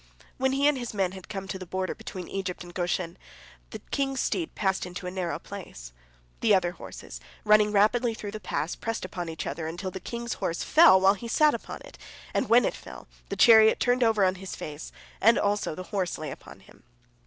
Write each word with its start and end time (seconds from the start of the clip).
When 0.39 0.53
he 0.53 0.67
and 0.67 0.79
his 0.79 0.95
men 0.95 1.11
had 1.11 1.29
come 1.29 1.47
to 1.47 1.59
the 1.59 1.65
border 1.67 1.93
between 1.93 2.27
Egypt 2.27 2.63
and 2.63 2.73
Goshen, 2.73 3.19
the 3.69 3.77
king's 3.91 4.19
steed 4.19 4.55
passed 4.55 4.87
into 4.87 5.05
a 5.05 5.11
narrow 5.11 5.37
place. 5.37 5.93
The 6.39 6.55
other 6.55 6.71
horses, 6.71 7.19
running 7.43 7.71
rapidly 7.71 8.15
through 8.15 8.31
the 8.31 8.39
pass, 8.39 8.75
pressed 8.75 9.05
upon 9.05 9.29
each 9.29 9.45
other 9.45 9.67
until 9.67 9.91
the 9.91 9.99
king's 9.99 10.33
horse 10.41 10.63
fell 10.63 10.99
while 10.99 11.13
he 11.13 11.27
sate 11.27 11.53
upon 11.53 11.81
it, 11.85 11.99
and 12.33 12.49
when 12.49 12.65
it 12.65 12.73
fell, 12.73 13.07
the 13.29 13.35
chariot 13.35 13.79
turned 13.79 14.01
over 14.03 14.25
on 14.25 14.33
his 14.41 14.55
face, 14.55 14.91
and 15.21 15.37
also 15.37 15.75
the 15.75 15.83
horse 15.93 16.17
lay 16.17 16.31
upon 16.31 16.61
him. 16.61 16.81